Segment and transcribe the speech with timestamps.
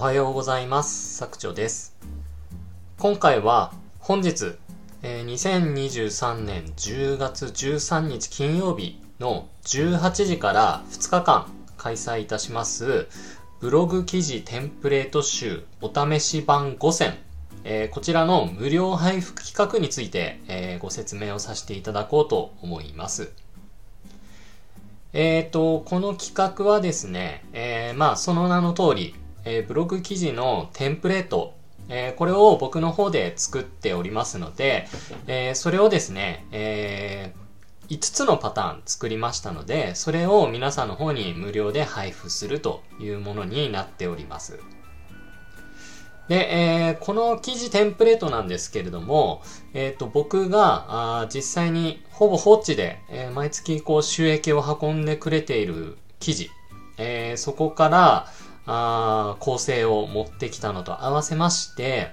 [0.00, 1.14] おはようございます。
[1.18, 1.94] 作長です。
[2.96, 4.54] 今回は本日、
[5.02, 13.08] えー、2023年10月13日金曜日の18時から2日間開催いたします
[13.60, 17.18] ブログ記事テンプレート集お試し版5選。
[17.64, 23.32] えー、こちらの無料配布企画について、えー、ご説明をさせていただこうと思います。
[25.12, 31.54] えっ、ー、と、この企画はですね、えー、まあ、その名の通り、えー、ブログ記事のテンプレート、
[31.88, 34.86] えー、これを僕の方で作っておりますので、
[35.26, 37.32] えー、それをですね、え、
[37.90, 44.60] 5つのパターン作りましたので、それを皆さんの方に無料で配布するというものになっております。
[46.28, 49.42] で、えー、この記事テンプレートなんですけれども、
[49.74, 56.48] えっ、ー、と、僕があ実際にほぼ放置で、えー、毎月こう収益を運んでくれている記事、
[56.98, 58.28] え、そこから
[58.72, 62.10] あ構成を持ってきたのと合わせまして、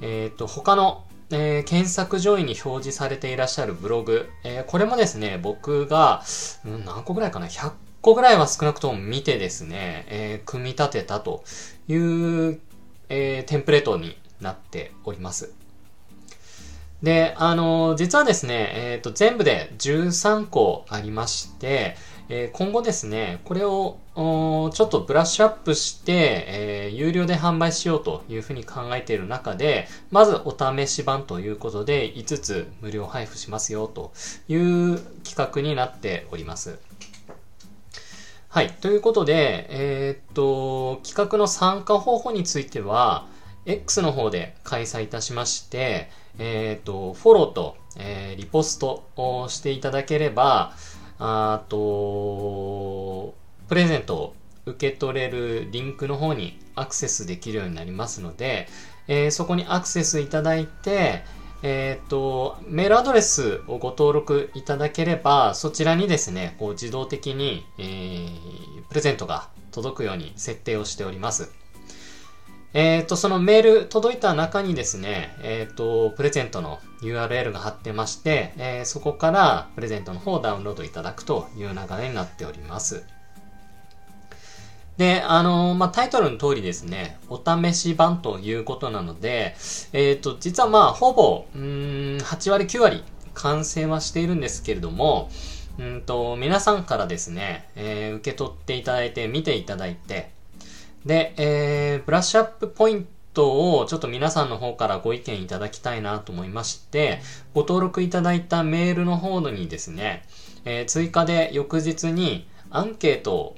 [0.00, 6.22] えっ、と、他のえー、検索上位に表示されていらっしゃるブログ、えー、これもですね、僕が、
[6.66, 11.42] うん、何個ぐらいかな ?100 個ぐらいは少なくとも見てですね、えー、組み立てたと
[11.88, 12.60] いう
[13.08, 15.52] えー、テンプレートになっております。
[17.02, 21.96] で、あの、実はですね、えっ、ー、と、全部で13個ありまして、
[22.28, 34.12] えー、今後ですね、これをちょっとブラッシュアップして、えー、有料で販売しようというふうに考えている中で、まずお試し版ということで5つ無料配布しますよと
[34.46, 36.78] いう企画になっております。
[38.48, 38.70] はい。
[38.70, 43.26] ということで、えー、っと、企画の参加方法については、
[43.66, 50.72] X の方で開催いたしまして、えー、っと、フォローと、えー、リポストをしていただければ、
[51.18, 53.34] あと、
[53.74, 54.36] プレゼントを
[54.66, 58.68] 受け取れるリンクの方にアクセスできるようになりますので、
[59.08, 61.24] えー、そこにアクセスいただいて、
[61.64, 68.28] えっ、ー、と、メールアドレスをご登録いただければ、そちらにですね、こう自動的に、えー、
[68.88, 71.50] プレゼントが届くように設定をしております。
[72.74, 83.02] えっ、ー、と、そのメール届いた中にですね、えっ、と、プレゼントの URL が貼ってまして、え、そこからプレゼントの方をダウンロードいただくという流れになっております。
[84.96, 89.56] で、あのまあ、タイトルの通りですね、お試し版ということなので、
[89.92, 93.02] えっ、ー、と、実はまあ、ほぼ、うん、8割9割
[93.34, 95.30] 完成はしているんですけれども、
[95.78, 100.30] うんと、皆さんからですね、えー、受け取っていただいて、見ていただいて、
[101.04, 107.20] で、えー、ブラッシュアップポイントをちょっと皆さんの方からご意見いただきたいなと思いまして、
[107.52, 110.24] ご登録いただいたメールの方にですね、
[110.64, 113.56] えー、追加で翌日にアンケートを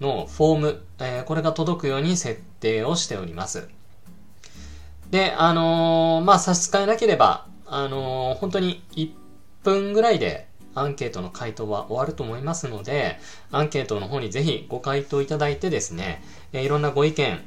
[0.00, 3.68] のフォーム、えー、これが届くように設定をしております。
[5.10, 9.10] で、あのー、まあ、差し支えなければ、あのー、本当に1
[9.64, 13.18] 分ぐらいでアンケートの回答は終わると思いますので、
[13.50, 16.22] アンケートの方にぜひご回答いただいてですね、
[16.52, 17.40] えいろんなご意見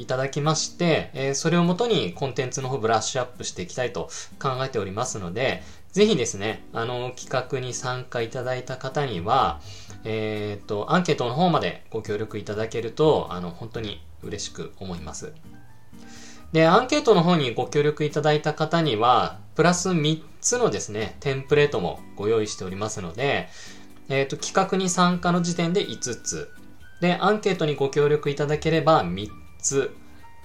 [0.00, 4.08] いただきまして、えそれをもとにコンテンツの方ブラッシュアップしていきたいと
[4.40, 5.62] 考えておりますので、
[5.92, 9.60] ぜひですね、あの、企画に参加いただいた方には、
[10.04, 15.32] えっ、と、アンケートの方までご協力いただけると、あの、本当に嬉しく思います。
[16.52, 23.48] で、アンケートの方にご協力いただいた方には、プラス3つのですね、テンプレートもご用意しておりますので、
[24.08, 26.50] えっ、ー、と、企画に参加の時点で5つ。
[27.00, 29.28] で、アンケートにご協力いただければ3
[29.60, 29.96] つ。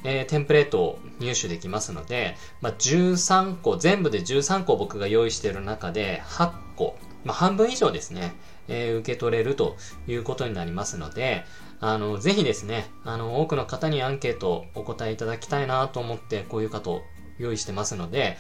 [0.04, 8.36] えー、テンプレートを入手できますので、まあ、13個、全部で13個僕が用意している中で、8個、まあ、半分以上ですね、
[8.68, 9.78] えー、受け取れると
[10.08, 11.44] いうことになりますので、
[11.82, 17.02] あの、ぜひですね、あの、多くの方にアンケートをお答えいただきたいなと思って、こういう方を
[17.40, 18.38] 用意してますので、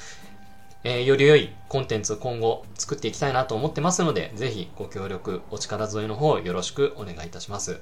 [0.84, 7.82] えー、より良いコンテンツを今後作っていきたいなと思ってますので、ぜひご協力、お力添えの方よろしくお願いいたします。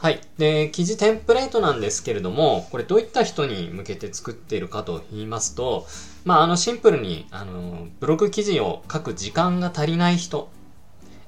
[0.00, 0.20] はい。
[0.38, 5.88] で、記事テンプレートなんですけれども、これどういった人に向けて作っているかと言いますと、
[6.24, 10.50] まあ、あの、シンプルに、あの、ブログ記事を書く時間が足りない人、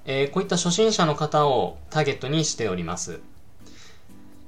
[0.04, 3.18] えー、こういった初心者の方をターゲットにしております。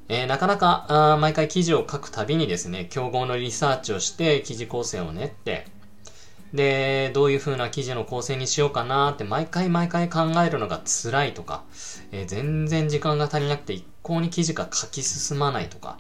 [0.09, 5.67] えー、なかなかあ毎回記事を書くたびにですね、競合のリサーチをして記事構成を練って、
[6.55, 11.63] で、どういう風な記事の構成にしようかなって毎回毎回考えるのが辛いとか、
[12.11, 15.99] えー、全然時間が足りなくて一向に記事が書き進まないとか、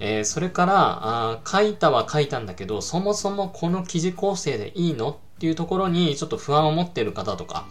[0.00, 7.66] えー、それからあ、書いたは書いたんだけど、そもそもこの記事構成でいいのっていうところにちょっと不安を持っている方とか、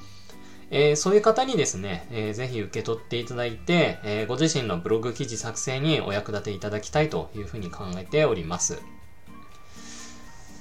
[0.72, 8.82] えー、そういう方にですね、えー、ぜひ受け取っていただいて、えー、ご自身のブログ記事作成にお役立ていただきたいというふうに考えております。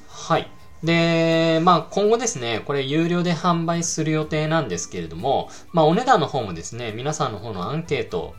[0.08, 0.50] はい。
[0.82, 8.34] で、まあ今後ですね、これ有料で販売する予定なんですけれども、まあお値段の方もですね、皆さんの方のアンケート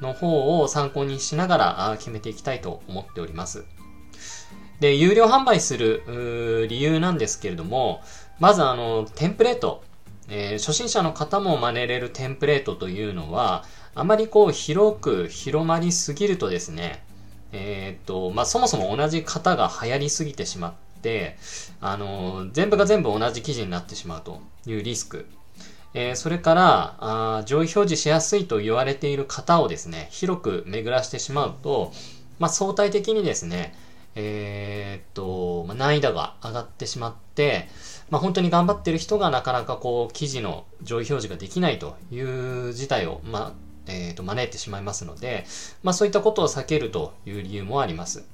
[0.00, 3.64] の方を参考にしながら決めていきたいと思っております。
[4.80, 8.00] で、有料販売する理由なんですけれども、
[8.38, 9.82] まずあの、テンプレート。
[10.28, 13.64] えー、初心者の方も真似れるテンプレートというのは、
[13.94, 17.04] あまりこう広く広まりすぎるとですね、
[17.52, 20.85] えー、っと、まあ、そもそも同じ型が流行りすぎてしまって、
[21.80, 25.26] あの、全部が全部同じ記事になってしまうというリスク。
[25.94, 26.96] えー、それから、
[27.38, 31.92] あ上位表示しやすいと言われている型をですね、広く巡らしてしまうと、
[32.38, 33.74] まあ、相対的にですね、
[34.14, 37.68] えー、っと、まあ、難易度が上がってしまって、
[38.10, 43.52] まあ、本当に頑張ってる人がなかなかこう、記事の上位表示ができないという事態を、まあ、
[43.86, 45.46] えー、と、招いてしまいますので、
[45.82, 48.24] まあ、そういったことを避けるという理由もあります。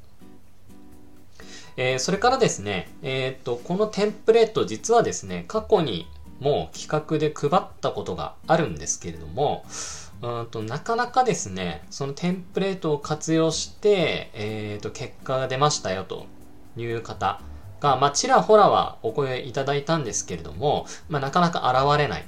[1.77, 6.07] えー、それからですね、えっ、と、このテンプレート実はですね、過去に
[6.41, 9.65] もう企画で配ったことがあるんですけれども、
[10.23, 16.27] うんとなかなかですね、そのテンプレートを活用して、えっ、ー、と、結果が出ましたよと
[16.77, 17.41] いう方
[17.81, 22.25] が、まあ、ちらほらはお声いただいたんですけれども、まあ、なかなか現れない。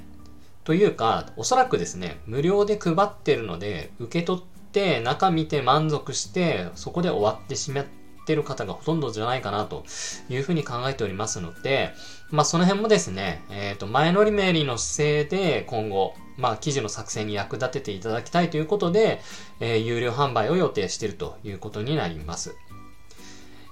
[0.63, 9.85] というか、おそらくですね、無料で配ってるので、受け取って、中見て満足して、そこで終わってしまっててる方がほとんどじゃないかなと
[10.29, 11.93] いうふうに考えておりますので、
[12.31, 19.21] まあ、その辺もですね、えっ、ー、と、前乗りメリの姿勢で今後、まあ、記事の作成に役立てていただきたいということで、
[19.59, 22.55] えー、有料販売を予定しているということになります。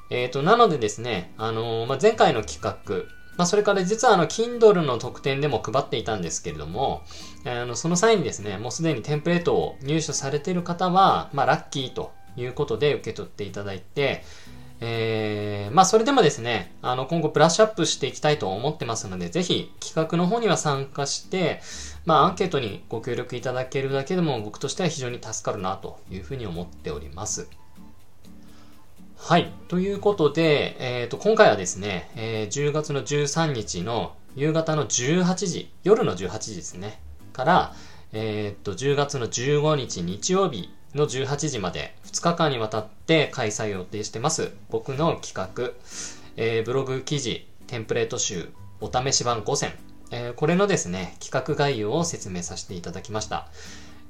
[0.09, 7.03] えっ、ー、と、なのでですね、あの、まあ、前回の企画、まあ、それから実はあの、Kindle の特典でも配っていたんですけれども、
[7.45, 14.23] あの、その際にですね、もうすでにテンプレートを入手されている方は、まあ、ラッキーということで受け取っていただいて、
[14.81, 21.61] えー、まあそれでもですね、あの今後ブラッシュアップしていきたいと思ってますので、ぜひ企画の方には参加して、
[22.05, 27.47] まあアンケートにご協力いただけるだけでも僕としては非常に助かるなというふうに思っております。
[29.17, 29.53] はい。
[29.69, 36.99] ということで、えっ、ー、と、今回はですね、えー、10月の13日の夕方の18時、夜の18時ですね、
[37.31, 37.73] から、
[38.13, 44.51] えっ、と、10月の15日日曜日の18時まで2日間にわたって開催予定してます。
[44.69, 45.71] 僕の企画、
[46.37, 48.49] えー、ブログ記事、テンプレート集、
[48.81, 49.73] お試し版5選、
[50.11, 53.47] えー、これのですね、企画概要を説明させていただきました。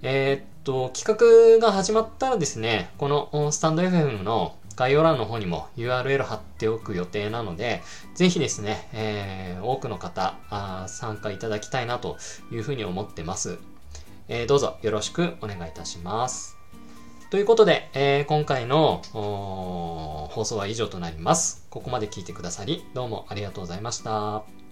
[0.01, 7.81] えー、っと、企画が始まったらですね、このスタンド FM の概要欄の方にも URL 貼っておく予定なので、
[8.15, 12.17] ぜひですね、えー、多くの方あ参加いただきたいなと
[12.51, 13.59] いうふうに思ってます。
[14.28, 16.58] えー、どうぞよろしくお願いいたします。
[17.30, 21.66] ということで、えー、今回の放送は以上となります。
[21.70, 24.62] ここまで聞いてくださり、どうもありがとうございました。